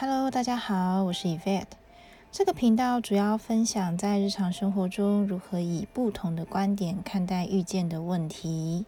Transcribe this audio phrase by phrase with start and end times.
[0.00, 1.64] Hello，大家好，我是 Evette。
[2.30, 8.86] 这个频道主要分享在日常生活中如何以不同的观点看待遇见的问题。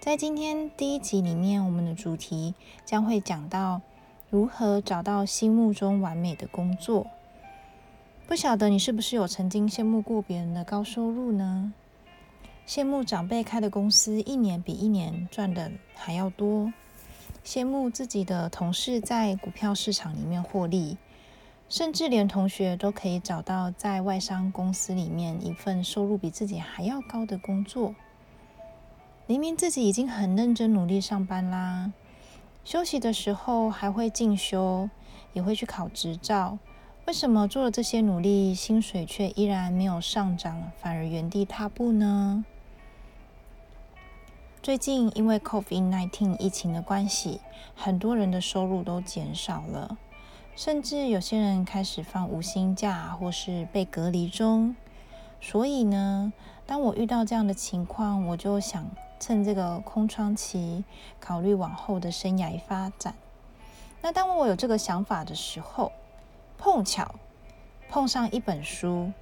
[0.00, 2.54] 在今天第一集里面，我们的主题
[2.86, 3.82] 将会讲到
[4.30, 7.06] 如何找到心目中完美的工作。
[8.26, 11.74] 不晓得你是不是有曾经羡慕过别人的高收入呢？
[12.66, 16.72] 羡慕长辈开的公司一年比一年赚的还要多。
[17.46, 20.96] 羡慕自己的同事在股票市场里面获利，
[21.68, 27.94] 甚至连同学都可以找到在外商公司里面一份收入比自己还要高的工作。
[29.28, 31.92] 明明自己已经很认真努力上班啦，
[32.64, 34.90] 休息的时候还会进修，
[35.32, 36.58] 也会去考执照，
[37.06, 42.44] 为什么做了这些努力，薪水却依然没有上涨，反而原地踏步呢？
[44.66, 47.40] 最近因为 COVID-19 疫情的关系，
[47.76, 49.96] 很多人的收入都减少了，
[50.56, 54.74] 甚至有些人开始放无薪假或是被隔离中。
[55.40, 56.32] 所以呢，
[56.66, 58.84] 当我遇到这样的情况，我就想
[59.20, 60.82] 趁这个空窗期，
[61.20, 63.14] 考虑往后的生涯发展。
[64.02, 65.92] 那当我有这个想法的时候，
[66.58, 67.14] 碰巧
[67.88, 69.12] 碰上一本书，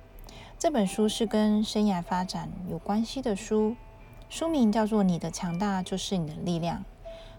[0.59, 3.77] 这本书是跟生涯发展有关系的书。
[4.35, 6.79] 书名叫做《你的强大就是你的力量》。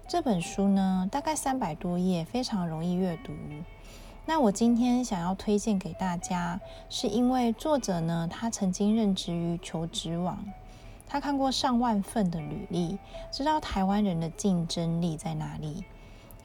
[0.07, 3.33] 这本书呢，大概三百多页，非常容易阅读。
[4.25, 6.57] 那我今天想要推荐给大家，
[6.89, 10.39] 是因为作者呢，他曾经任职于求职网，
[11.05, 12.97] 他看过上万份的履历，
[13.29, 15.83] 知道台湾人的竞争力在哪里。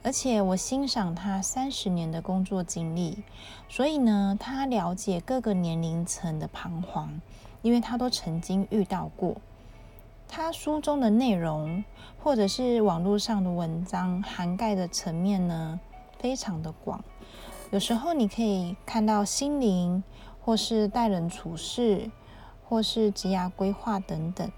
[0.03, 3.23] 而且我欣赏他三十年的工作经历，
[3.69, 7.21] 所以呢，他了解各个年龄层的彷徨，
[7.61, 9.37] 因为他都曾经遇到过。
[10.33, 11.83] 他书中的内容，
[12.23, 15.77] 或者是网络上的文章，涵盖的层面呢，
[16.19, 17.03] 非常的广。
[17.69, 20.01] 有时候你可以看到心灵，
[20.41, 22.09] 或是待人处事，
[22.63, 24.49] 或是职业规划等等。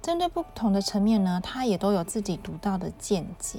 [0.00, 3.58] 针对不同的层面呢，他也都有自己独到的见解。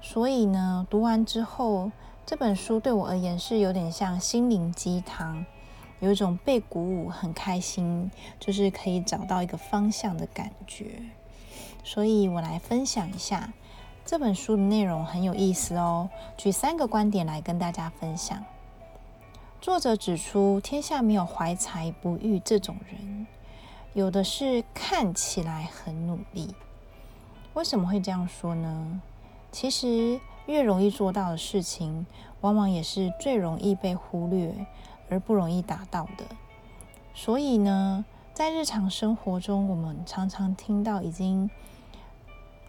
[0.00, 1.90] 所以呢，读完之后，
[2.24, 5.44] 这本书对我而言是有点像心灵鸡汤。
[6.00, 11.02] 有一种被鼓舞、很开心，就是可以找到一个方向的感觉。
[11.82, 13.52] 所以我来分享一下
[14.04, 16.08] 这本书的内容，很有意思哦。
[16.36, 18.44] 举三个观点来跟大家分享。
[19.60, 23.26] 作者指出，天下没有怀才不遇这种人，
[23.94, 26.54] 有的是看起来很努力。
[27.54, 29.00] 为什么会这样说呢？
[29.52, 32.04] 其实越容易做到的事情，
[32.40, 34.52] 往往也是最容易被忽略。
[35.08, 36.24] 而不容易达到的，
[37.14, 41.50] 所以呢，在日常生活中，我们常常听到已经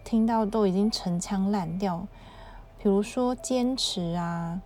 [0.04, 2.06] 听到都已经陈腔滥调，
[2.78, 4.60] 比如说坚持啊、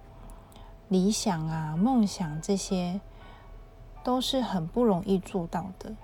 [0.88, 3.00] 理想啊、梦想这些，
[4.02, 5.94] 都是很不容易做到的。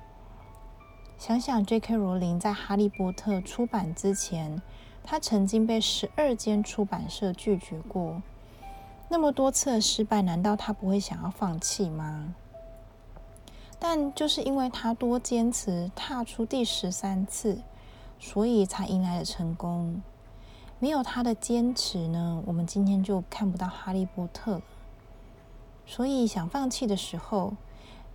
[1.18, 1.96] 想想 J.K.
[1.96, 4.60] 罗琳在《哈利波特》出版之前，
[5.02, 8.22] 他曾经被十二间出版社拒绝过。
[9.08, 12.34] 那么多次的失败，难道他不会想要放弃吗？
[13.78, 17.60] 但就是因为他多坚持，踏出第十三次，
[18.18, 20.02] 所以才迎来了成功。
[20.78, 24.62] 没有他的坚持呢，我们今天就看不到哈利波特了。
[25.86, 27.54] 所以想放弃的时候，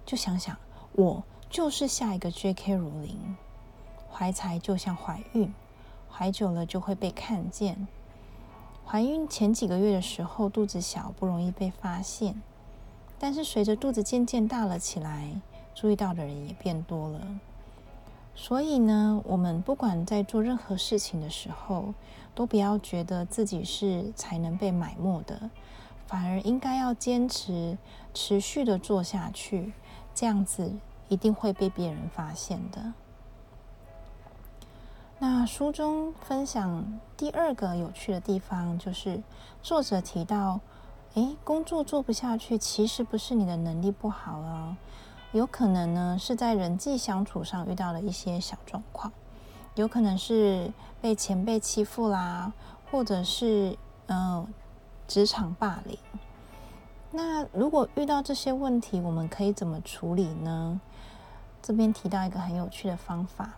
[0.06, 0.58] 就想想，
[0.94, 2.75] 我就是下一个 J.K.
[2.75, 3.38] 罗琳。
[4.12, 5.53] 怀才就像怀孕，
[6.12, 7.88] 怀久了就会被看见。
[8.91, 12.41] 怀孕前几个月的时候，肚子小，不容易被发现。
[13.18, 15.31] 但是随着肚子渐渐大了起来，
[15.74, 17.22] 注意到的人也变多了。
[18.35, 21.94] 所以呢，我们不管在做任何事情的时候，
[22.35, 25.50] 都不要觉得自己是才能被埋没的，
[26.06, 27.78] 反而应该要坚持，
[28.13, 29.72] 持续的做下去。
[30.13, 30.69] 这样子
[31.08, 32.91] 一定会被别人发现的。
[35.24, 39.22] 那书中分享第二个有趣的地方，就是
[39.62, 40.59] 作者提到，
[41.14, 44.76] 诶，工作做不下去，其实不是你的能力不好哦，
[45.32, 49.14] 有可能呢是在人际相处上遇到了一些小状况，
[49.76, 52.52] 有可能是被前辈欺负啦，
[52.90, 53.78] 或者是
[54.08, 54.47] 呃
[55.08, 56.00] 职场霸凌。
[57.12, 60.82] 那如果遇到这些问题，我们可以怎么处理呢？
[61.62, 63.52] 这边提到一个很有趣的方法。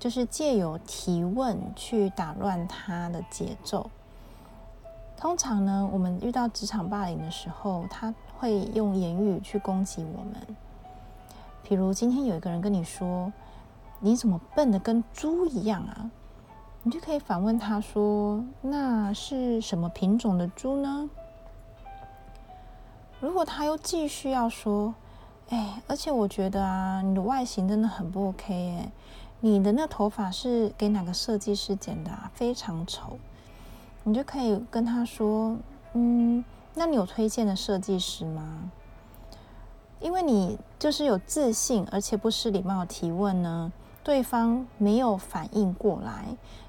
[0.00, 3.88] 就是借由提问去打乱他的节奏。
[5.16, 10.56] 通常呢，我们遇到职场霸凌的时候，他会用言语去攻击我们。
[11.62, 13.30] 比如今天有一个人跟你说
[14.00, 16.10] ：“你怎么笨得跟猪一样啊？”
[16.82, 21.10] 你就可以反问他说：“那是什么品种的猪呢？”
[23.20, 24.94] 如果他又继续要说
[25.50, 28.90] ：“哎，而且我觉得啊，你的外形真的很不 OK 哎，
[29.40, 32.30] 你的那头发是给哪个设计师剪的啊？
[32.34, 33.18] 非常丑。”
[34.04, 35.56] 你就可以跟他说
[35.92, 36.44] ：“嗯，
[36.74, 38.70] 那你有推荐的设计师吗？”
[40.00, 43.70] 因为你就是有自信而且不失礼貌的提问呢，
[44.02, 46.24] 对方没有反应过来。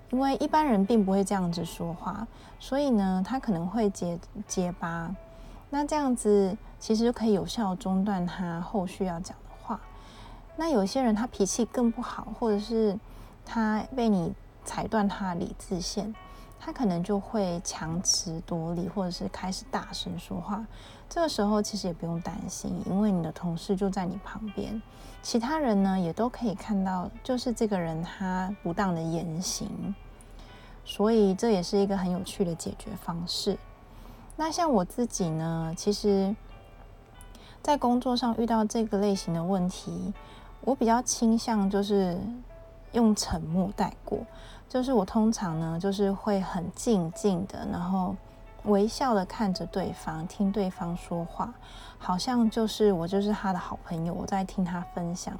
[0.09, 2.27] 因为一般人并不会这样子说话，
[2.59, 5.15] 所以呢，他可能会结结巴。
[5.69, 9.50] 那这样子其实就可以有效中断他后续要讲的。
[10.56, 12.98] 那有些人他脾气更不好，或者是
[13.45, 14.33] 他被你
[14.63, 16.13] 踩断他理智线，
[16.59, 20.65] 他可能就会强词夺理，或者是开始大声说话。
[21.09, 24.81] 这个时候其实也不用担心，因为你的同事就在你旁边。
[25.21, 29.95] 其他人呢，也都可以看到，就是这个人他不当的言行，
[30.86, 33.57] 所以这也是一个很有趣的解决方式。
[34.36, 36.36] 那像我自己呢，其实，
[37.62, 40.13] 在工作上遇到这个类型的问题，
[40.63, 42.17] 我比较倾向就是
[42.93, 44.19] 用沉默带过，
[44.69, 48.15] 就是我通常呢，就是会很静静的，然后。
[48.65, 51.51] 微笑的看着对方，听对方说话，
[51.97, 55.35] 好像就是我就是他的好朋友，我在听他分享，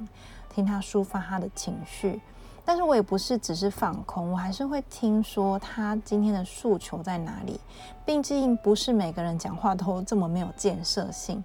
[0.52, 2.20] 听他抒发他的情绪。
[2.64, 7.60] 但是我也不是只是放空，我还是会听说他今天的诉求在哪里。
[8.04, 11.44] 毕竟不是每个人讲话都这么没有建设性。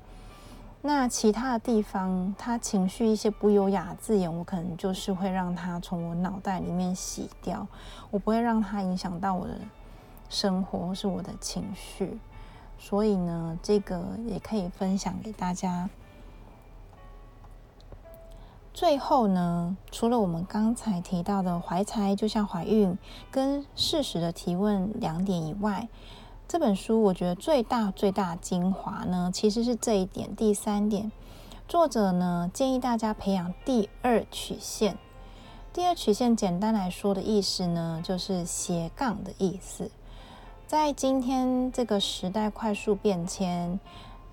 [0.82, 7.68] 那其他的地方，他情绪一些不优雅的字眼，我可能就是会让他从我脑袋里面洗掉，
[8.12, 9.58] 我不会让他影响到我的。
[10.30, 12.20] 生活或是我的情绪，
[12.78, 15.90] 所以呢，这个也可以分享给大家。
[18.74, 22.98] 最后呢，除了我们刚才提到的怀才就像怀孕
[23.32, 25.88] 跟适时的提问两点以外，
[26.48, 30.34] 这本书我觉得最大最大精华呢，其实是这一点。
[30.34, 31.12] 第三点，
[31.68, 34.98] 作者呢建议大家培养第二曲线。
[35.74, 39.92] 第二曲线简单来说的意思呢，就是斜杠的意思。
[40.66, 43.78] 在今天这个时代快速变迁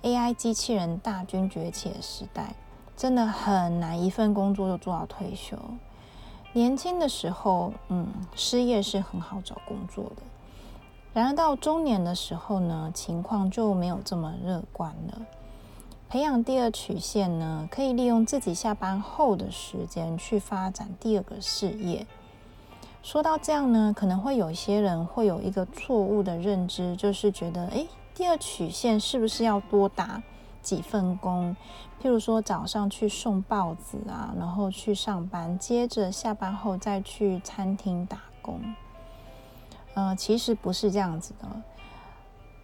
[0.02, 2.54] ，AI 机器人大军崛起的时代，
[2.96, 5.58] 真的很难一份工作就做到退休。
[6.52, 8.06] 年轻的时候，嗯，
[8.36, 10.22] 失业是很好找工作的。
[11.14, 15.22] 然而到中年的时候呢，情况就没有这么乐观了。
[16.08, 22.04] 培养第二曲线呢，可以利用自己下班后的时间去发展第二个事业。
[23.00, 30.20] 说到这样呢，可能会有一些人会有一个错误的认知，就是觉得，诶，第二曲线是不是要多打
[30.62, 31.56] 几份工？
[32.02, 38.60] 譬如说早上去送报纸啊，然后去上班，接着下班后再去餐厅打工。
[39.94, 41.48] 呃，其实不是这样子的。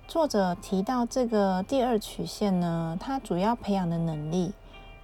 [0.09, 4.53] 作者提到这个第二曲线呢，它主要培养的能力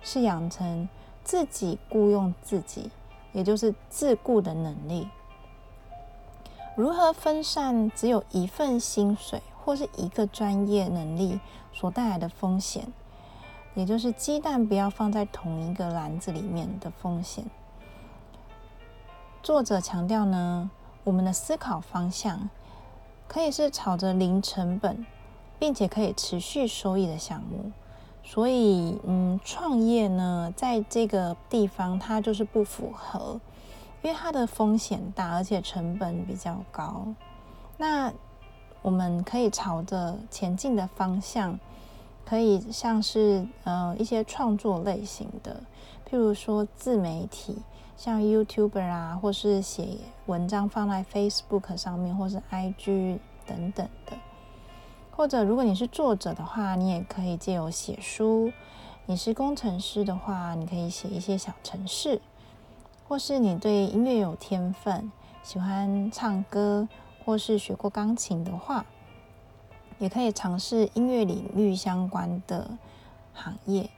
[0.02, 0.88] 是养成
[1.22, 2.90] 自己雇佣自己，
[3.32, 5.08] 也就是自雇的能力。
[6.74, 11.40] 如何分散只有一份薪水或是一个专业能力
[11.72, 12.92] 所带来的风险，
[13.74, 17.44] 也就是鸡蛋不要放在同一个篮子里面的风险。
[19.42, 20.68] 作者强调呢，
[21.06, 22.50] 我们的思考方向
[23.28, 25.06] 可以是朝着零成本，
[25.56, 27.70] 并且可以持续收益的项目。
[28.24, 33.40] 所以，嗯，创业呢，在这个地方它就是不符合。
[34.02, 37.06] 因为它的风险大，而且成本比较高。
[37.76, 38.12] 那
[38.82, 41.56] 我们可以朝着前进的方向，
[42.24, 45.60] 可以像是呃一些创作类型的，
[46.10, 47.56] 譬如说自媒体，
[47.96, 54.12] 像 YouTuber 啊，或是写文章放在 Facebook 上面，或是 IG 等等的。
[55.10, 58.52] 或者如果你是作者的话，你也可以借由写书；
[59.06, 62.20] 你是工程师的话，你可以写一些小程式。
[63.08, 65.10] 或是你对音乐有天分，
[65.42, 66.86] 喜欢唱歌，
[67.24, 68.84] 或是学过钢琴的话，
[69.98, 72.68] 也可以尝试音乐领域相关的
[73.32, 73.88] 行业。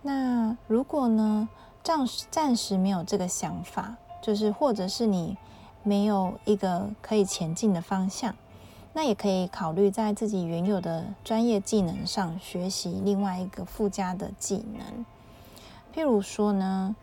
[0.00, 1.48] 那如果呢，
[1.82, 5.36] 暂时暂时没有这个想法，就是或者是你
[5.82, 8.34] 没有一个可以前进的方向，
[8.92, 15.04] 那也可以考虑在自己原有的专业技能上学习另外一个附加的技能，
[15.94, 16.96] 譬如说呢。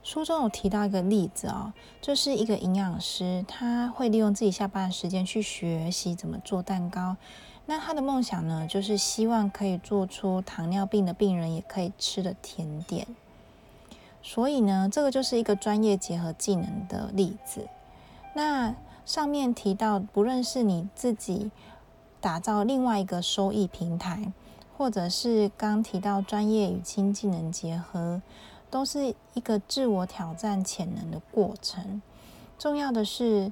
[0.00, 7.14] 书中有提到一个例子哦，就是一个营养师，他会利用自己下班的时间去学习怎么做蛋糕。
[7.66, 13.06] 那他的梦想呢，就是希望可以做出糖尿病的病人也可以吃的甜点。
[14.28, 17.66] 所以呢，这个就是一个专业结合技能的例子。
[18.34, 18.74] 那
[19.06, 21.50] 上面提到，不论是你自己
[22.20, 24.30] 打造另外一个收益平台，
[24.76, 28.20] 或者是刚提到专业与轻技能结合，
[28.70, 32.02] 都是一个自我挑战潜能的过程。
[32.58, 33.50] 重要的是，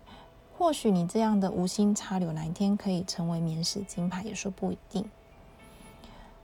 [0.59, 5.09] 或许你这样的无心插柳，哪一天可以成为免死金牌，也说不一定。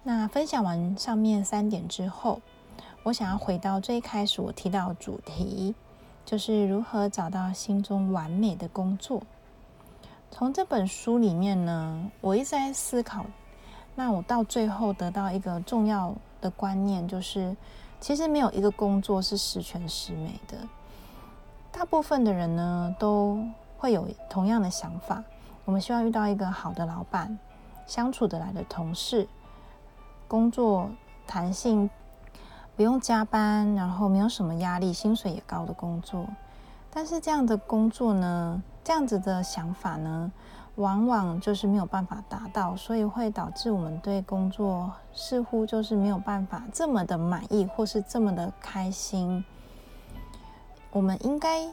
[0.05, 2.41] 那分享完上面三点之后，
[3.05, 5.75] 我想要回到最开始我提到的主题，
[6.25, 9.21] 就是如何找到心中完美的工作。
[10.31, 13.27] 从这本书里面呢，我一直在思考。
[13.97, 17.55] 那我到最后得到一个重要的观念，就是
[18.01, 20.57] 其实没有一个工作是十全十美的。
[21.73, 23.45] 大部分的人呢，都
[23.77, 25.23] 会有同样的想法。
[25.65, 27.37] 我们希望遇到一个好的老板，
[27.85, 29.29] 相处得来的同事，
[30.29, 30.89] 工作
[31.27, 31.91] 弹性，
[32.83, 36.27] 不用加班，然后没有什么压力，薪水也高的工作。
[36.91, 40.33] 但是这样的工作呢，这样子的想法呢，
[40.75, 49.45] 往往就是没有办法达到，所以会导致我们对工作似乎就是没有办法这么的满意，或是这么的开心。
[50.91, 51.73] 我们应该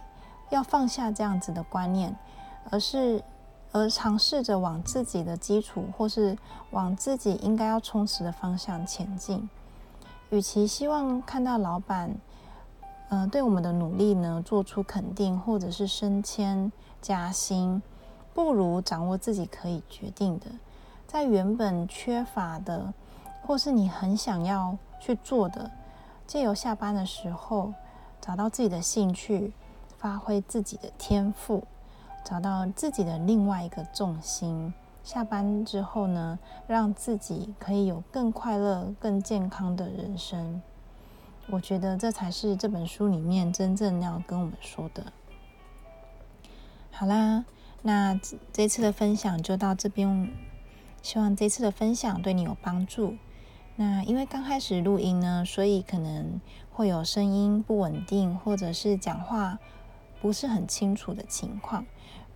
[0.50, 2.16] 要放下这样子的观念，
[2.70, 3.24] 而是
[3.72, 6.38] 而尝试着往自己的基础，或是
[6.70, 9.50] 往自己应该要充实的方向前进。
[10.30, 12.16] 与其希望看到老板，
[13.10, 16.72] 呃，对我们的努力呢，做出肯定，或者是升迁
[17.02, 17.82] 加薪。
[18.32, 20.46] 不如掌握自己可以决定的，
[21.08, 22.94] 在原本缺乏的，
[23.42, 25.72] 或是你很想要去做的，
[26.28, 27.74] 借由下班的时候
[28.22, 29.52] 找到自己的兴趣，
[29.98, 31.64] 发挥自己的天赋，
[32.24, 34.74] 找到自己的另外一个重心。
[35.10, 36.38] 下班之后呢，
[36.68, 40.62] 让自己可以有更快乐、更健康的人生。
[41.50, 45.12] 我觉得这才是这本书里面真正要跟我们说的。
[46.92, 47.44] 好啦。
[47.82, 48.20] 那
[48.54, 50.32] 这次的分享就到这边，
[51.02, 53.16] 希望这次的分享对你有帮助。
[53.78, 56.40] 那因为刚开始录音呢，所以可能
[56.72, 59.58] 会有声音不稳定，或者是讲话
[60.22, 61.84] 不是很清楚的情况。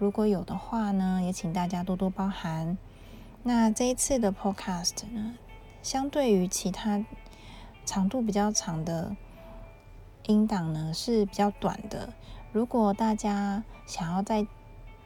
[0.03, 2.77] 如果有的话呢，也请大家多多包涵。
[3.41, 5.35] 那这一次的 Podcast 呢，
[5.81, 7.01] 相对于其他
[7.85, 9.15] 长度比较长的
[10.25, 12.09] 音档呢，是比较短的。
[12.51, 14.45] 如果大家想要再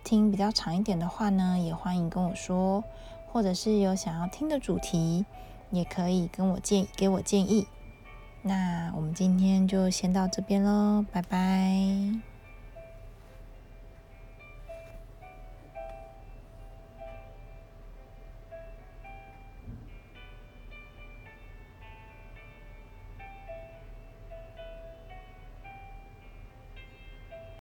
[0.03, 2.83] 听比较长一点的话呢，也欢迎跟我说，
[3.31, 5.25] 或者是有想要听的主题，
[5.69, 7.67] 也可以跟我建，给我建议。
[8.41, 12.36] 那我们今天就先到这边喽，拜拜。